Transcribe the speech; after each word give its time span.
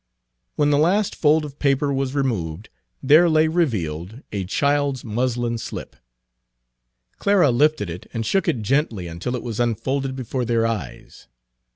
When 0.55 0.71
the 0.71 0.79
last 0.79 1.15
fold 1.15 1.45
of 1.45 1.59
paper 1.59 1.93
was 1.93 2.15
removed 2.15 2.69
there 3.03 3.29
lay 3.29 3.47
revealed 3.47 4.23
a 4.31 4.45
child's 4.45 5.03
muslin 5.05 5.59
slip. 5.59 5.95
Clara 7.19 7.51
lifted 7.51 7.87
it 7.91 8.07
and 8.11 8.25
shook 8.25 8.47
it 8.47 8.63
gently 8.63 9.05
until 9.05 9.35
it 9.35 9.43
was 9.43 9.59
unfolded 9.59 10.15
before 10.15 10.43
their 10.43 10.65
eyes. 10.65 11.27